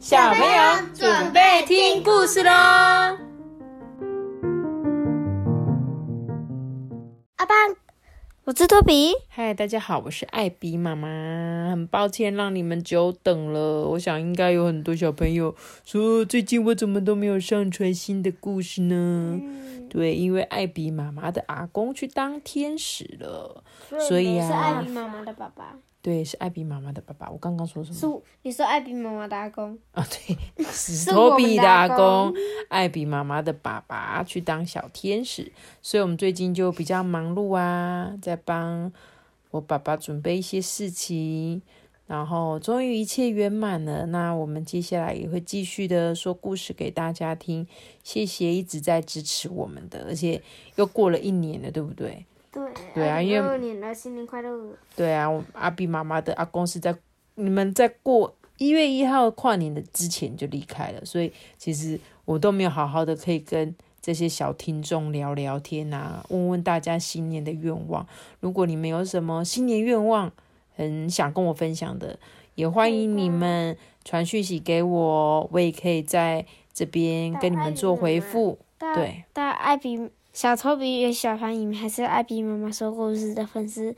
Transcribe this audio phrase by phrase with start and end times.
[0.00, 2.50] 小朋友准备听故事喽！
[7.36, 7.54] 阿爸，
[8.44, 9.12] 我是托比。
[9.28, 11.06] 嗨，大家好，我是艾比妈妈。
[11.68, 13.88] 很抱歉让你们久等了。
[13.88, 15.54] 我想应该有很多小朋友
[15.84, 19.38] 说，最近我怎么都没有上传新的故事呢？
[19.90, 23.62] 对，因为艾比妈妈的阿公去当天使了，
[24.08, 25.76] 所以啊，是艾比妈妈的爸爸。
[26.02, 27.30] 对，是艾比妈妈的爸爸。
[27.30, 27.96] 我刚刚说什么？
[27.96, 28.06] 是
[28.42, 30.06] 你说艾比妈妈的阿公啊？
[30.10, 30.36] 对，
[30.72, 32.32] 史托比的阿公，
[32.68, 38.90] 艾比妈妈的爸爸去当小天使，所以我们最近就比较忙碌啊，在帮
[39.50, 41.60] 我爸爸准备一些事情，
[42.06, 44.06] 然后终于一切圆满了。
[44.06, 47.66] 那我们接下来也会继续的说故事给大家听。
[48.02, 50.42] 谢谢一直在支持我们的，而且
[50.76, 52.24] 又过了一年了，对不对？
[52.52, 52.62] 对
[52.94, 54.76] 对啊，因为年了，新年快乐。
[54.96, 56.92] 对啊，我阿比妈妈的阿公是在
[57.36, 68.04] 你们在过一月一号跨年的之前就离开了，所以其实我都没有好好的可以跟这些小听众聊聊天啊，问问大家新年的愿望。
[68.40, 70.32] 如果你们有什么新年愿望，
[70.74, 72.18] 很想跟我分享的，
[72.56, 78.58] 也欢迎你们传讯息给我，我也可以在这边跟你们做回复。
[78.78, 80.10] 对，但艾比。
[80.32, 83.94] 小托比与小团影还是艾比妈妈说故事的粉丝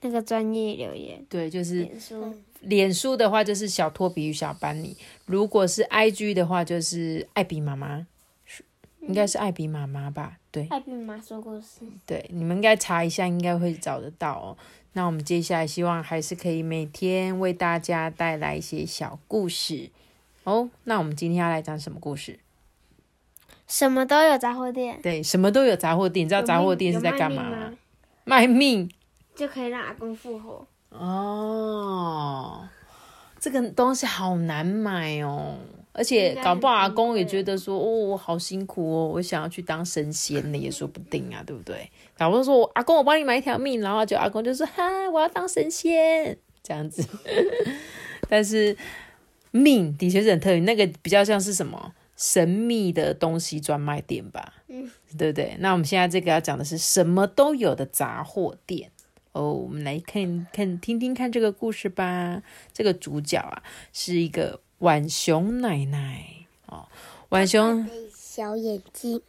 [0.00, 1.24] 那个专业留言。
[1.28, 2.34] 对，就是脸书。
[2.60, 8.06] 脸书的话就是小托比与小班尼，如果是 IG 的话就是艾比妈妈，
[9.00, 10.38] 应该是艾比妈妈吧？
[10.52, 10.68] 对。
[10.68, 11.80] 艾比妈妈说故事。
[12.06, 14.56] 对，你们应该查一下，应该会找得到哦。
[14.92, 19.90] 那我们接下来希望还是可以每天为大家带来一些小故事
[20.44, 20.70] 哦。
[20.84, 22.38] 那我们今天要来讲什么故事？
[23.72, 26.26] 什么都有杂货店，对，什么都有杂货店。
[26.26, 27.72] 你知道杂货店是在干嘛吗？
[28.24, 28.86] 卖命
[29.34, 30.66] 就可以让阿公复活。
[30.90, 32.68] 哦，
[33.40, 35.56] 这个东西好难买哦，
[35.94, 41.90] 而且搞不好阿公也觉得说，哦，我好辛苦哦，我想要去当神仙呢，也说不定啊，对不对？
[42.18, 47.02] 搞不好说，阿公，我帮你买一条命，然后就阿公就说，哈，我要当神仙这样子。
[48.28, 48.76] 但是
[49.50, 51.94] 命的确是很特别，那个比较像是什么？
[52.16, 55.56] 神秘的东西专卖店吧，嗯，对不对？
[55.58, 58.92] 那我们现在这个要讲的是什么都有的杂货店
[59.32, 59.52] 哦。
[59.52, 62.42] 我们来看看听听看这个故事吧。
[62.72, 63.62] 这个主角啊
[63.92, 66.86] 是一个浣熊奶奶哦，
[67.28, 69.20] 浣熊小眼睛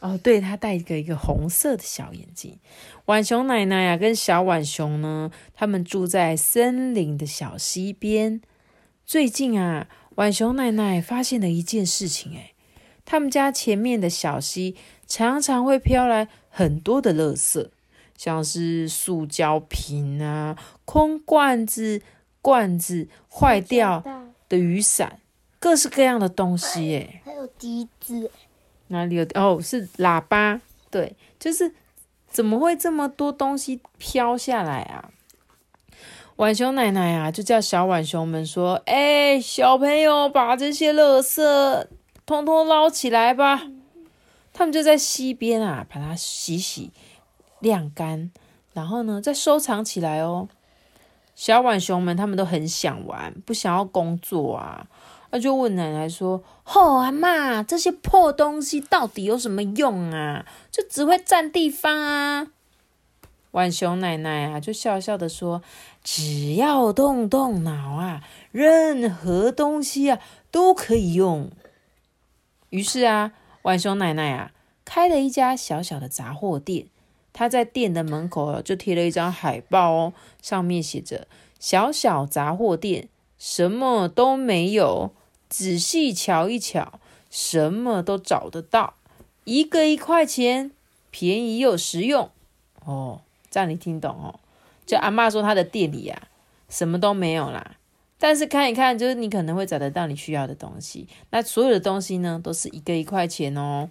[0.00, 2.58] 哦，对，他戴一个一个红色的小眼睛。
[3.06, 8.42] 浣熊奶奶啊，跟小浣熊呢，他们住在森林的小溪边。
[9.06, 9.88] 最近啊。
[10.16, 12.52] 浣熊奶奶发现了一件事情，哎，
[13.04, 14.76] 他们家前面的小溪
[15.06, 17.68] 常常会飘来很多的垃圾，
[18.16, 22.00] 像是塑胶瓶啊、空罐子、
[22.40, 24.02] 罐子、坏掉
[24.48, 25.18] 的雨伞，
[25.58, 28.30] 各式各样的东西，哎，还有笛子，
[28.88, 29.26] 哪里有？
[29.34, 30.60] 哦，是喇叭，
[30.90, 31.74] 对，就是
[32.28, 35.10] 怎么会这么多东西飘下来啊？
[36.36, 41.86] 浣熊奶奶啊，就叫小浣熊们说：“哎，小朋友，把这些垃圾
[42.26, 43.62] 通通捞起来吧。”
[44.52, 46.90] 他们就在溪边啊，把它洗洗、
[47.60, 48.32] 晾干，
[48.72, 50.48] 然后呢，再收藏起来哦。
[51.36, 54.88] 小浣熊们他们都很想玩，不想要工作啊，
[55.30, 60.44] 那就问奶奶说：“吼阿妈，这些破东西到底有什么用啊？
[60.72, 62.48] 就只会占地方啊。”
[63.54, 65.62] 浣熊奶奶啊，就笑笑的说
[66.02, 70.18] ：“只要动动脑啊，任何东西啊
[70.50, 71.48] 都可以用。”
[72.70, 73.32] 于是啊，
[73.62, 74.50] 浣熊奶奶啊
[74.84, 76.88] 开了一家小小的杂货店。
[77.32, 81.28] 她在店的门口就贴了一张海报哦，上面写着
[81.60, 85.12] ：“小小杂货店，什么都没有，
[85.48, 86.98] 仔细瞧一瞧，
[87.30, 88.94] 什么都找得到。
[89.44, 90.72] 一个一块钱，
[91.12, 92.30] 便宜又实用。”
[92.84, 93.20] 哦。
[93.54, 94.40] 这样你听懂哦？
[94.84, 96.20] 就阿妈说她的店里啊，
[96.68, 97.76] 什么都没有啦，
[98.18, 101.06] 但是看一看，就是你可能会找得到你需要的东西。
[101.30, 103.90] 那所有的东西呢，都是一个一块钱哦。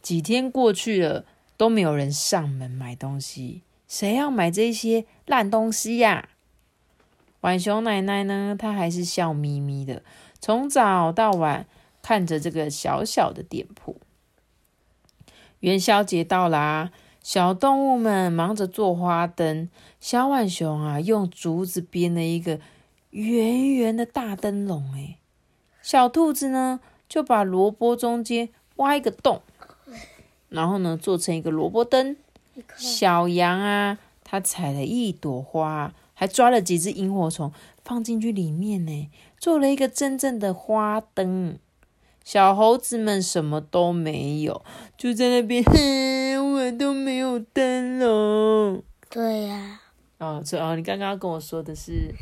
[0.00, 1.26] 几天过去了，
[1.58, 6.30] 都没有人上门买东西，谁要买这些烂东西呀？
[7.42, 10.02] 浣熊奶奶呢，她还是笑眯眯的，
[10.40, 11.66] 从早到晚
[12.00, 14.00] 看着这个小小的店铺。
[15.60, 16.90] 元宵节到啦。
[17.22, 19.68] 小动物们忙着做花灯，
[20.00, 22.58] 小浣熊啊，用竹子编了一个
[23.10, 24.92] 圆圆的大灯笼。
[24.96, 25.18] 哎，
[25.80, 29.40] 小兔子呢，就把萝卜中间挖一个洞，
[30.48, 32.16] 然后呢，做成一个萝卜灯。
[32.76, 37.52] 小羊啊，它采了一朵花，还抓了几只萤火虫，
[37.84, 39.08] 放进去里面呢，
[39.38, 41.56] 做了一个真正的花灯。
[42.24, 44.62] 小猴子们什么都没有，
[44.96, 45.72] 就在那边，哼，
[46.62, 48.82] 我都没有灯笼。
[49.10, 49.80] 对呀、
[50.18, 52.14] 哦，这哦，你刚刚跟我说的是，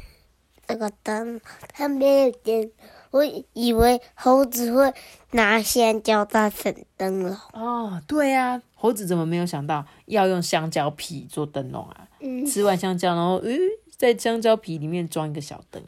[0.67, 1.39] 那个灯
[1.75, 2.71] 它没有电，
[3.11, 3.23] 我
[3.53, 4.93] 以为猴子会
[5.33, 7.37] 拿香蕉当成灯笼。
[7.53, 12.09] 哦，对啊，猴子怎么没有想到要用香蕉皮做灯笼啊？
[12.21, 13.59] 嗯，吃完香蕉，然后嗯，
[13.95, 15.83] 在香蕉皮里面装一个小灯。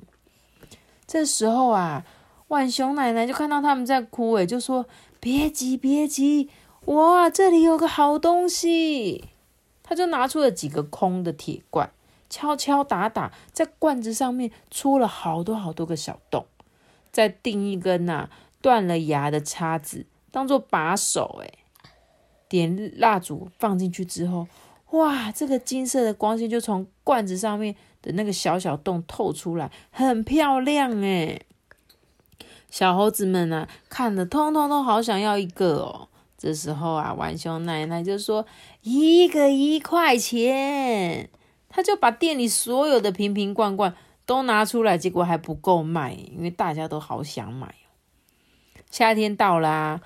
[1.06, 2.04] 这时候啊，
[2.48, 4.86] 浣熊奶奶就看到他们在哭，哎，就说
[5.18, 6.50] ：“别急，别急，
[6.86, 9.28] 哇，这里有个好东西。”
[9.84, 11.92] 他就拿出了几个空的铁罐，
[12.30, 16.46] 敲敲打打，在罐子上面戳了好多好多个小洞，
[17.10, 18.30] 再钉一根呐、
[18.62, 21.50] 断了牙的叉子当做把手，哎，
[22.48, 24.46] 点蜡烛放进去之后，
[24.92, 31.42] 哇，这个金色的光线就从罐子上面的那个小小洞透出来，很漂亮哎。
[32.70, 36.08] 小猴子们啊，看了通通都好想要一个哦。
[36.42, 38.44] 这时候啊，浣熊奶奶就说
[38.82, 41.30] ：“一个一块钱。”
[41.70, 43.94] 他就把店里所有的瓶瓶罐罐
[44.26, 47.76] 都拿出来，结果还不够卖，因为大家都好想买。
[48.90, 50.00] 夏天到啦、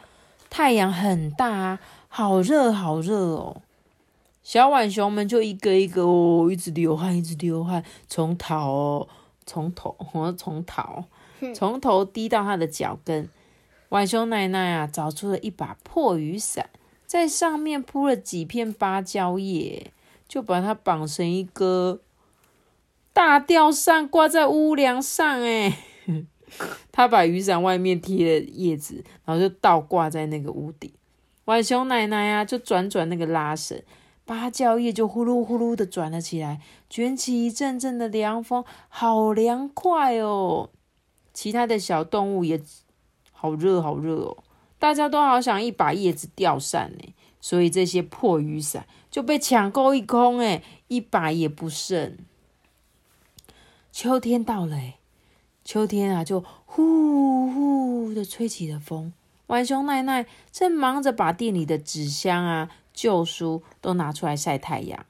[0.51, 3.63] 太阳很大，好热好热哦。
[4.43, 9.09] 小浣熊们就一个一个哦，一直流汗，一直流汗，从头，
[9.47, 11.05] 从头，我从头，
[11.55, 13.27] 从头滴到它的脚跟。
[13.89, 16.71] 浣熊奶奶啊，找出了一把破雨伞，
[17.07, 19.93] 在上面铺了几片芭蕉叶，
[20.27, 22.01] 就把它绑成一个
[23.13, 25.41] 大吊扇，挂在屋梁上。
[25.43, 25.79] 哎，
[26.91, 30.93] 他把雨伞外面贴了叶子，然后就倒挂在那个屋顶。
[31.45, 33.81] 浣熊奶奶啊，就转转那个拉绳，
[34.25, 36.61] 芭蕉叶就呼噜呼噜的转了起来，
[36.91, 40.71] 卷起一阵阵的凉风，好凉快哦！
[41.33, 42.61] 其他的小动物也
[43.39, 44.39] 好热好热哦，
[44.79, 52.17] 大家都好想一把叶子吊扇呢，所以这些破雨伞就被抢购一空哎，一把也不剩。
[53.93, 54.77] 秋天到了，
[55.65, 59.13] 秋天啊就呼呼的吹起了风，
[59.47, 65.07] 浣熊奶奶正忙着把店里的纸箱啊、旧书都拿出来晒太阳。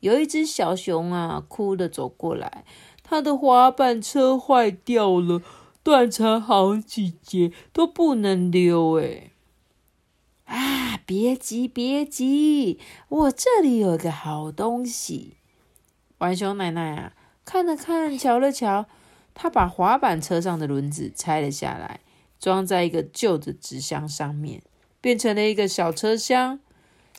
[0.00, 2.64] 有一只小熊啊，哭着走过来，
[3.02, 5.40] 它的滑板车坏掉了，
[5.86, 8.98] 断成好几节，都不能溜。
[8.98, 9.30] 哎，
[10.46, 15.36] 啊，别急，别急，我这里有个好东西。
[16.18, 17.12] 浣熊奶奶啊，
[17.44, 18.86] 看了看，瞧了瞧，
[19.32, 22.00] 她把滑板车上的轮子拆了下来，
[22.40, 24.64] 装在一个旧的纸箱上面，
[25.00, 26.58] 变成了一个小车厢。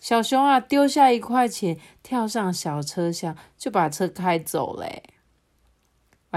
[0.02, 5.04] 小熊啊，丢下一块钱，跳上小车厢，就把车开走嘞。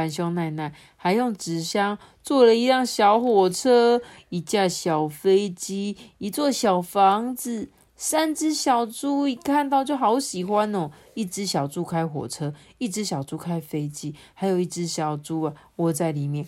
[0.01, 4.01] 浣熊奶奶还用纸箱做了一辆小火车、
[4.31, 7.69] 一架小飞机、一座小房子。
[7.97, 16.47] 三只小猪一看到就好喜欢哦，一只小猪开火车，一只小猪开飞机，还有一只小猪啊窝在里面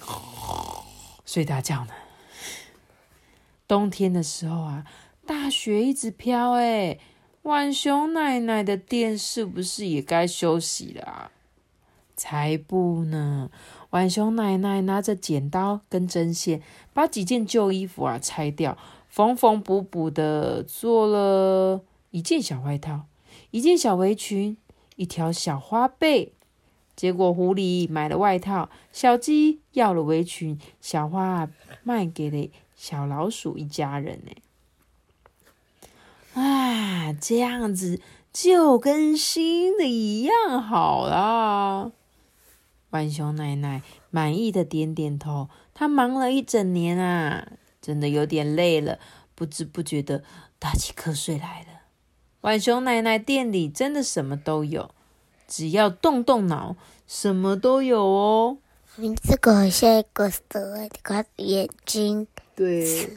[1.27, 1.93] 睡大觉呢。
[3.69, 4.87] 冬天的时候啊，
[5.27, 6.99] 大雪一直飘，哎，
[7.43, 11.31] 浣熊奶奶的店是不是也该休息了啊？
[12.23, 13.51] 才不呢！
[13.91, 16.63] 浣熊奶奶拿着剪刀跟针线，
[16.93, 23.07] 把几件旧衣服啊拆掉，缝缝补补的做了一件小外套、
[23.51, 24.57] 一件小围裙、
[24.95, 26.33] 一条小花被。
[26.95, 31.49] 结果狐狸买了外套，小鸡要了围裙，小花
[31.83, 34.31] 卖给了小老鼠一家人呢。
[36.41, 38.01] 啊，这样子
[38.33, 41.91] 就跟新的一样好啦。
[42.93, 43.81] 浣熊奶奶
[44.11, 48.99] 满意的点点头，她忙了一整年啊，真的有点累了，
[49.35, 50.23] 不知不觉的
[50.59, 51.69] 打起瞌睡来了。
[52.43, 54.95] 浣熊奶奶店里真的什么都有，
[55.49, 58.59] 只要动动脑，什么都有哦。
[59.25, 62.27] 这个好像一个蛇，你看眼睛。
[62.55, 63.17] 对，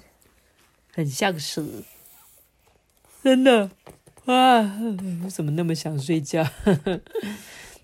[0.94, 1.62] 很像蛇，
[3.22, 3.70] 真的
[4.24, 4.62] 啊！
[5.22, 6.48] 为什么那么想睡觉？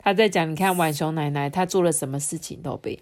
[0.03, 2.99] 他在讲，你看浣熊奶奶她做了什么事情都被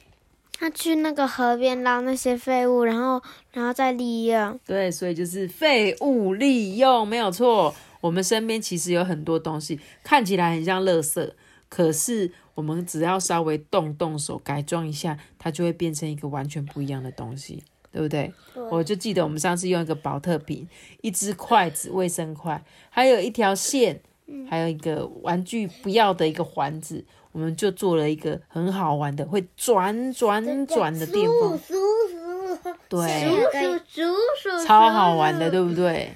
[0.54, 3.22] 他去那个河边捞那些废物，然后
[3.54, 4.60] 然后再利用。
[4.66, 7.74] 对，所以就是废物利用，没有错。
[8.02, 11.32] 我们身边其实有很多东西看起来很像垃圾，
[11.70, 17.64] 可是我们只要稍微动动手改装一下，它就会变成一个完全不一样的东西，
[17.94, 18.34] 对不对？
[18.70, 20.68] 我就记得我们上次用一个保特瓶、
[21.00, 24.02] 一只筷子、卫生筷，还有一条线，
[24.50, 36.12] 还有一个玩具不要的一个环子，我们就做了一个很好玩的会转转转的电风，叔叔，对，叔叔叔，超好玩的，对不对？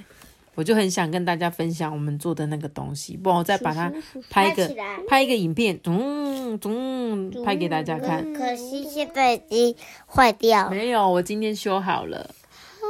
[0.55, 3.91] 我就很想跟大家分享我们做的那个东西，不然我再把它
[4.29, 4.69] 拍一个
[5.07, 8.31] 拍一个影片，咚咚拍给大家看。
[8.35, 10.69] 可惜现在已经坏掉了。
[10.69, 12.29] 没有，我今天修好了，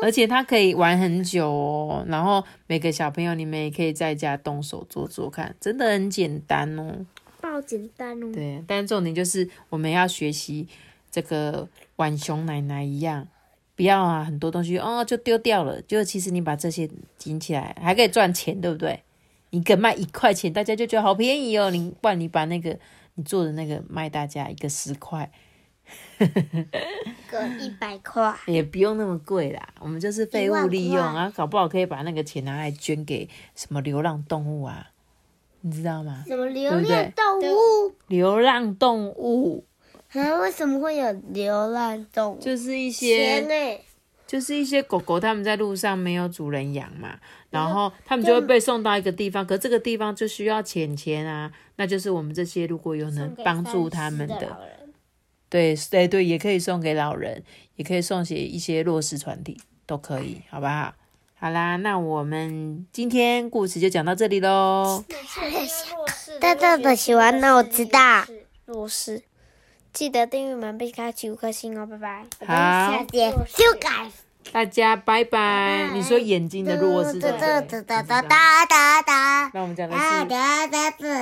[0.04, 2.04] 而且它可以玩很久哦。
[2.08, 7.06] 然后每个小朋友你们也可以在家动手做做看，真的很简单哦。
[7.40, 8.32] 爆简单哦。
[8.34, 10.68] 对，但重点就是我们要学习
[11.10, 13.28] 这个浣熊奶奶一样，
[13.76, 19.02] 不要啊很多东西哦就丢掉了，就其实你把这些捡起来还可以赚钱，对不对？
[19.52, 21.70] 一个卖一块钱，大家就觉得好便宜哦。
[21.70, 22.78] 你不然你把那个
[23.14, 25.32] 你做的那个卖大家一个十块，
[27.30, 29.68] 个一百块，也不用那么贵啦。
[29.80, 34.92] 我们就是废物利用啊，搞不好可以把那个钱拿来捐给什么流浪动物啊，
[35.62, 36.24] 你知道吗？
[36.28, 37.94] 什么流浪动物？
[38.08, 39.66] 流浪动物
[40.14, 42.40] 啊，为什么会有流浪动物？
[42.40, 43.82] 就是一些？
[44.26, 47.20] 就是一些狗狗，它们在路上没有主人养嘛，
[47.52, 54.58] 然后它们就会被送到一个地方，可这个地方就需要钱钱啊，那就是我们这些如果有能帮助他们的，
[55.54, 57.44] 对对对，也可以送给老人，
[57.76, 60.92] 也可以送给一些弱势团体，都可以，好不好？
[61.36, 65.04] 好啦，那我们今天故事就讲到这里喽。
[66.42, 68.26] 大大的喜欢，那我知道。
[68.66, 69.22] 弱势，
[69.94, 72.26] 记得订阅我们贝卡奇五颗星哦，拜拜。
[72.40, 74.10] 好下节修改。
[74.52, 75.90] 大家拜拜。
[75.94, 77.30] 你说眼睛的弱势，哒？
[77.32, 80.02] 哒哒哒哒哒哒那我们讲的是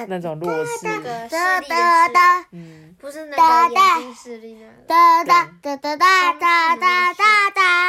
[0.08, 0.86] 那种弱势，
[1.30, 2.91] 哒哒哒嗯。
[3.02, 4.72] 不是那个眼睛视力那个。
[4.88, 7.72] 哒哒哒哒哒哒哒哒哒。